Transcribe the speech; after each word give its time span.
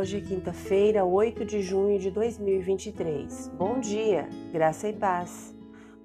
Hoje 0.00 0.16
é 0.16 0.20
quinta-feira, 0.22 1.04
8 1.04 1.44
de 1.44 1.60
junho 1.60 1.98
de 1.98 2.10
2023. 2.10 3.48
Bom 3.48 3.78
dia, 3.80 4.30
graça 4.50 4.88
e 4.88 4.94
paz. 4.94 5.54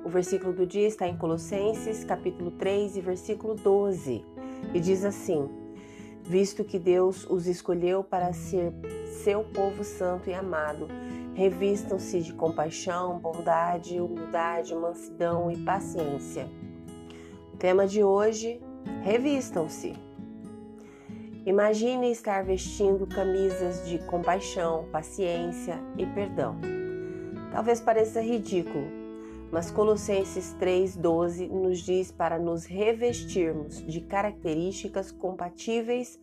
O 0.03 0.09
versículo 0.09 0.51
do 0.51 0.67
dia 0.67 0.85
está 0.85 1.07
em 1.07 1.15
Colossenses, 1.15 2.03
capítulo 2.03 2.51
3 2.51 2.97
e 2.97 2.99
versículo 2.99 3.55
12, 3.55 4.25
e 4.73 4.79
diz 4.81 5.05
assim: 5.05 5.47
Visto 6.21 6.65
que 6.65 6.77
Deus 6.77 7.25
os 7.29 7.47
escolheu 7.47 8.03
para 8.03 8.33
ser 8.33 8.73
seu 9.23 9.45
povo 9.45 9.81
santo 9.81 10.29
e 10.29 10.33
amado, 10.33 10.89
revistam-se 11.33 12.19
de 12.19 12.33
compaixão, 12.33 13.17
bondade, 13.17 14.01
humildade, 14.01 14.75
mansidão 14.75 15.49
e 15.49 15.55
paciência. 15.63 16.49
O 17.53 17.55
tema 17.55 17.87
de 17.87 18.03
hoje: 18.03 18.59
revistam-se. 19.03 20.04
Imagine 21.45 22.09
estar 22.09 22.43
vestindo 22.43 23.05
camisas 23.05 23.87
de 23.87 23.99
compaixão, 23.99 24.89
paciência 24.91 25.79
e 25.95 26.03
perdão. 26.03 26.59
Talvez 27.51 27.79
pareça 27.79 28.19
ridículo, 28.19 28.87
mas 29.51 29.69
Colossenses 29.69 30.55
3,12 30.59 31.47
nos 31.47 31.77
diz 31.81 32.11
para 32.11 32.39
nos 32.39 32.65
revestirmos 32.65 33.85
de 33.85 34.01
características 34.01 35.11
compatíveis 35.11 36.19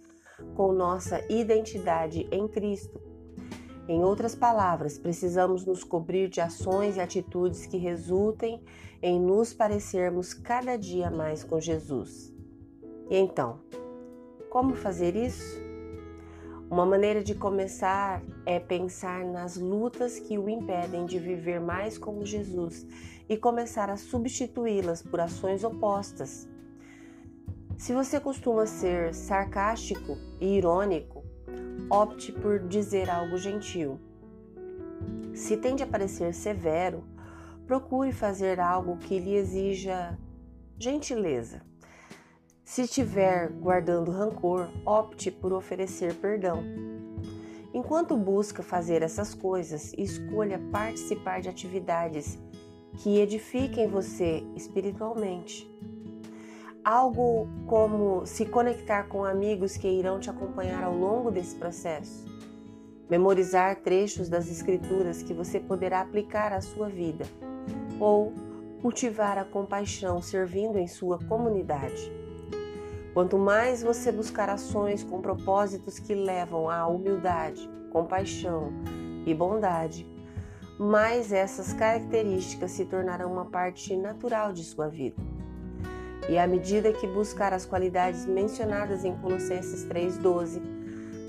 com 0.56 0.72
nossa 0.72 1.24
identidade 1.32 2.26
em 2.32 2.48
Cristo. 2.48 3.00
Em 3.86 4.02
outras 4.02 4.34
palavras, 4.34 4.98
precisamos 4.98 5.64
nos 5.64 5.84
cobrir 5.84 6.28
de 6.28 6.40
ações 6.40 6.96
e 6.96 7.00
atitudes 7.00 7.64
que 7.64 7.76
resultem 7.76 8.60
em 9.00 9.20
nos 9.20 9.54
parecermos 9.54 10.34
cada 10.34 10.76
dia 10.76 11.12
mais 11.12 11.44
com 11.44 11.60
Jesus. 11.60 12.34
E 13.08 13.16
então, 13.16 13.60
como 14.52 14.74
fazer 14.74 15.16
isso? 15.16 15.58
Uma 16.70 16.84
maneira 16.84 17.24
de 17.24 17.34
começar 17.34 18.22
é 18.44 18.60
pensar 18.60 19.24
nas 19.24 19.56
lutas 19.56 20.18
que 20.18 20.36
o 20.36 20.46
impedem 20.46 21.06
de 21.06 21.18
viver 21.18 21.58
mais 21.58 21.96
como 21.96 22.26
Jesus 22.26 22.86
e 23.26 23.34
começar 23.34 23.88
a 23.88 23.96
substituí-las 23.96 25.00
por 25.00 25.20
ações 25.20 25.64
opostas. 25.64 26.46
Se 27.78 27.94
você 27.94 28.20
costuma 28.20 28.66
ser 28.66 29.14
sarcástico 29.14 30.18
e 30.38 30.58
irônico, 30.58 31.24
opte 31.88 32.30
por 32.30 32.58
dizer 32.58 33.08
algo 33.08 33.38
gentil. 33.38 33.98
Se 35.32 35.56
tende 35.56 35.82
a 35.82 35.86
parecer 35.86 36.34
severo, 36.34 37.04
procure 37.66 38.12
fazer 38.12 38.60
algo 38.60 38.98
que 38.98 39.18
lhe 39.18 39.34
exija 39.34 40.18
gentileza. 40.78 41.71
Se 42.72 42.80
estiver 42.80 43.50
guardando 43.50 44.10
rancor, 44.10 44.70
opte 44.86 45.30
por 45.30 45.52
oferecer 45.52 46.14
perdão. 46.14 46.64
Enquanto 47.74 48.16
busca 48.16 48.62
fazer 48.62 49.02
essas 49.02 49.34
coisas, 49.34 49.92
escolha 49.98 50.58
participar 50.72 51.42
de 51.42 51.50
atividades 51.50 52.38
que 52.96 53.20
edifiquem 53.20 53.86
você 53.86 54.42
espiritualmente. 54.56 55.70
Algo 56.82 57.46
como 57.66 58.24
se 58.24 58.46
conectar 58.46 59.02
com 59.02 59.22
amigos 59.22 59.76
que 59.76 59.86
irão 59.86 60.18
te 60.18 60.30
acompanhar 60.30 60.82
ao 60.82 60.96
longo 60.96 61.30
desse 61.30 61.54
processo. 61.56 62.24
Memorizar 63.06 63.82
trechos 63.82 64.30
das 64.30 64.50
Escrituras 64.50 65.22
que 65.22 65.34
você 65.34 65.60
poderá 65.60 66.00
aplicar 66.00 66.54
à 66.54 66.62
sua 66.62 66.88
vida. 66.88 67.26
Ou 68.00 68.32
cultivar 68.80 69.36
a 69.36 69.44
compaixão 69.44 70.22
servindo 70.22 70.78
em 70.78 70.88
sua 70.88 71.18
comunidade. 71.18 72.21
Quanto 73.12 73.36
mais 73.36 73.82
você 73.82 74.10
buscar 74.10 74.48
ações 74.48 75.04
com 75.04 75.20
propósitos 75.20 75.98
que 75.98 76.14
levam 76.14 76.70
à 76.70 76.86
humildade, 76.86 77.68
compaixão 77.90 78.72
e 79.26 79.34
bondade, 79.34 80.10
mais 80.78 81.30
essas 81.30 81.74
características 81.74 82.70
se 82.70 82.86
tornarão 82.86 83.30
uma 83.30 83.44
parte 83.44 83.94
natural 83.94 84.54
de 84.54 84.64
sua 84.64 84.88
vida. 84.88 85.22
E 86.26 86.38
à 86.38 86.46
medida 86.46 86.90
que 86.90 87.06
buscar 87.06 87.52
as 87.52 87.66
qualidades 87.66 88.24
mencionadas 88.24 89.04
em 89.04 89.14
Colossenses 89.18 89.84
3,12, 89.84 90.62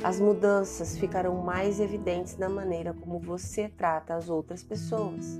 as 0.02 0.22
mudanças 0.22 0.98
ficarão 0.98 1.36
mais 1.36 1.82
evidentes 1.82 2.38
na 2.38 2.48
maneira 2.48 2.94
como 2.94 3.20
você 3.20 3.68
trata 3.68 4.16
as 4.16 4.30
outras 4.30 4.64
pessoas. 4.64 5.38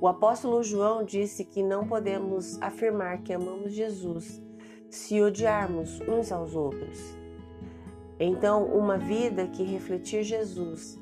O 0.00 0.08
apóstolo 0.08 0.62
João 0.62 1.04
disse 1.04 1.44
que 1.44 1.62
não 1.62 1.86
podemos 1.86 2.60
afirmar 2.62 3.18
que 3.18 3.34
amamos 3.34 3.72
Jesus 3.72 4.45
se 4.90 5.20
odiarmos 5.20 6.00
uns 6.08 6.30
aos 6.32 6.54
outros. 6.54 7.16
Então, 8.18 8.64
uma 8.64 8.96
vida 8.96 9.46
que 9.46 9.62
refletir 9.62 10.22
Jesus 10.22 10.98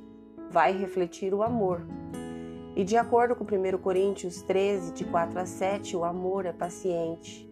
vai 0.51 0.77
refletir 0.77 1.33
o 1.33 1.43
amor. 1.43 1.87
E 2.77 2.83
de 2.83 2.97
acordo 2.97 3.37
com 3.37 3.45
1 3.45 3.79
Coríntios 3.79 4.43
13, 4.43 4.93
de 4.93 5.05
4 5.05 5.39
a 5.39 5.47
7, 5.47 5.97
o 5.97 6.05
amor 6.05 6.45
é 6.45 6.53
paciente, 6.53 7.49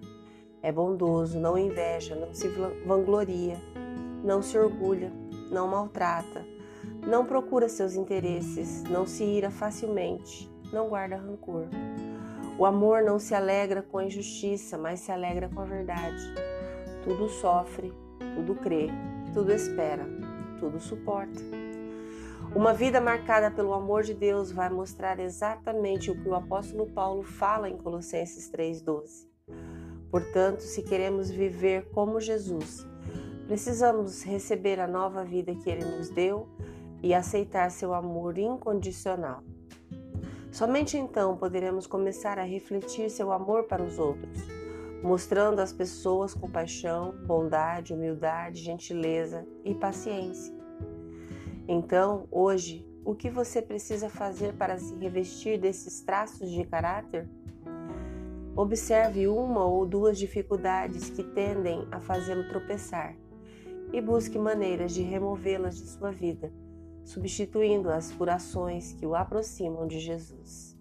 é 0.61 0.73
bondoso, 0.73 1.39
não 1.39 1.57
inveja, 1.57 2.17
não 2.17 2.35
se 2.35 2.49
vangloria, 2.85 3.57
não 4.25 4.43
se 4.43 4.59
orgulha, 4.59 5.13
não 5.51 5.69
maltrata, 5.69 6.45
não 7.07 7.25
procura 7.25 7.69
seus 7.69 7.95
interesses, 7.95 8.83
não 8.85 9.07
se 9.07 9.23
ira 9.23 9.51
facilmente, 9.51 10.51
não 10.73 10.89
guarda 10.89 11.17
rancor. 11.17 11.67
O 12.59 12.67
amor 12.67 13.03
não 13.03 13.19
se 13.19 13.35
alegra 13.35 13.83
com 13.83 13.99
a 13.99 14.05
injustiça, 14.05 14.77
mas 14.77 15.01
se 15.01 15.11
alegra 15.11 15.49
com 15.49 15.61
a 15.61 15.65
verdade. 15.65 16.23
Tudo 17.03 17.29
sofre, 17.29 17.93
tudo 18.35 18.55
crê, 18.57 18.89
tudo 19.33 19.53
espera, 19.53 20.07
tudo 20.61 20.79
suporta. 20.79 21.41
Uma 22.55 22.75
vida 22.75 23.01
marcada 23.01 23.51
pelo 23.51 23.73
amor 23.73 24.03
de 24.03 24.13
Deus 24.13 24.53
vai 24.53 24.69
mostrar 24.69 25.19
exatamente 25.19 26.11
o 26.11 26.23
que 26.23 26.29
o 26.29 26.35
apóstolo 26.35 26.87
Paulo 26.87 27.23
fala 27.23 27.69
em 27.69 27.79
Colossenses 27.79 28.51
3,12. 28.51 29.27
Portanto, 30.11 30.61
se 30.61 30.83
queremos 30.83 31.31
viver 31.31 31.89
como 31.95 32.21
Jesus, 32.21 32.87
precisamos 33.47 34.23
receber 34.23 34.79
a 34.79 34.87
nova 34.87 35.25
vida 35.25 35.55
que 35.55 35.71
ele 35.71 35.85
nos 35.87 36.11
deu 36.11 36.47
e 37.03 37.15
aceitar 37.15 37.71
seu 37.71 37.95
amor 37.95 38.37
incondicional. 38.37 39.43
Somente 40.53 40.99
então 40.99 41.35
poderemos 41.35 41.87
começar 41.87 42.39
a 42.39 42.43
refletir 42.43 43.09
seu 43.09 43.33
amor 43.33 43.65
para 43.65 43.83
os 43.83 43.99
outros, 43.99 44.39
mostrando 45.03 45.61
às 45.61 45.73
pessoas 45.73 46.35
compaixão, 46.35 47.15
bondade, 47.27 47.95
humildade, 47.95 48.63
gentileza 48.63 49.47
e 49.65 49.75
paciência. 49.75 50.55
Então, 51.67 52.29
hoje, 52.31 52.87
o 53.03 53.15
que 53.15 53.31
você 53.31 53.63
precisa 53.63 54.11
fazer 54.11 54.53
para 54.53 54.77
se 54.77 54.95
revestir 54.97 55.59
desses 55.59 56.03
traços 56.03 56.51
de 56.51 56.65
caráter? 56.65 57.27
Observe 58.55 59.27
uma 59.29 59.65
ou 59.65 59.87
duas 59.87 60.19
dificuldades 60.19 61.09
que 61.09 61.23
tendem 61.23 61.89
a 61.91 61.99
fazê-lo 61.99 62.47
tropeçar 62.51 63.17
e 63.91 64.03
busque 64.03 64.39
maneiras 64.39 64.93
de 64.93 65.01
removê-las 65.01 65.77
de 65.77 65.89
sua 65.89 66.11
vida 66.11 66.53
substituindo-as 67.05 68.13
por 68.13 68.29
ações 68.29 68.93
que 68.93 69.07
o 69.07 69.15
aproximam 69.15 69.87
de 69.87 69.99
Jesus. 69.99 70.77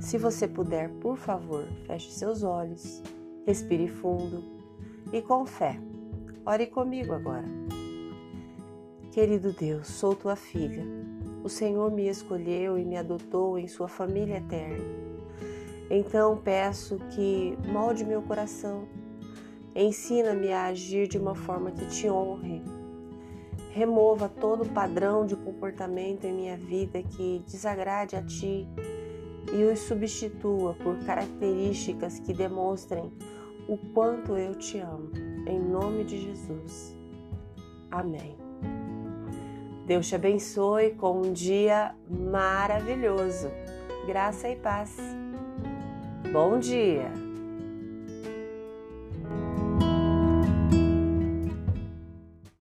Se 0.00 0.16
você 0.16 0.46
puder, 0.46 0.90
por 1.00 1.16
favor, 1.16 1.66
feche 1.86 2.10
seus 2.10 2.42
olhos, 2.42 3.02
respire 3.46 3.88
fundo 3.88 4.42
e 5.12 5.20
com 5.20 5.44
fé, 5.44 5.78
ore 6.46 6.66
comigo 6.66 7.12
agora. 7.12 7.46
Querido 9.10 9.52
Deus, 9.52 9.88
sou 9.88 10.14
tua 10.14 10.36
filha. 10.36 10.84
O 11.42 11.48
Senhor 11.48 11.90
me 11.90 12.08
escolheu 12.08 12.78
e 12.78 12.84
me 12.84 12.96
adotou 12.96 13.58
em 13.58 13.66
sua 13.66 13.88
família 13.88 14.36
eterna. 14.36 14.84
Então 15.90 16.36
peço 16.36 16.98
que 17.10 17.56
molde 17.66 18.04
meu 18.04 18.20
coração, 18.22 18.86
ensina-me 19.74 20.52
a 20.52 20.66
agir 20.66 21.08
de 21.08 21.18
uma 21.18 21.34
forma 21.34 21.70
que 21.70 21.86
te 21.86 22.08
honre 22.08 22.62
Remova 23.78 24.28
todo 24.28 24.66
padrão 24.66 25.24
de 25.24 25.36
comportamento 25.36 26.24
em 26.24 26.32
minha 26.32 26.56
vida 26.56 27.00
que 27.00 27.44
desagrade 27.46 28.16
a 28.16 28.22
Ti 28.24 28.66
e 29.52 29.62
os 29.62 29.78
substitua 29.78 30.74
por 30.74 30.98
características 31.04 32.18
que 32.18 32.34
demonstrem 32.34 33.12
o 33.68 33.78
quanto 33.94 34.36
eu 34.36 34.56
te 34.56 34.80
amo. 34.80 35.12
Em 35.46 35.60
nome 35.60 36.02
de 36.02 36.20
Jesus. 36.20 36.96
Amém. 37.88 38.36
Deus 39.86 40.08
te 40.08 40.16
abençoe 40.16 40.96
com 40.96 41.20
um 41.22 41.32
dia 41.32 41.94
maravilhoso. 42.10 43.48
Graça 44.08 44.48
e 44.48 44.56
paz. 44.56 44.96
Bom 46.32 46.58
dia! 46.58 47.27